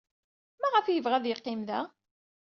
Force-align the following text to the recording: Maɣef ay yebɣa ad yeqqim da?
Maɣef 0.61 0.85
ay 0.87 0.95
yebɣa 0.95 1.15
ad 1.17 1.25
yeqqim 1.27 1.61
da? 1.67 1.79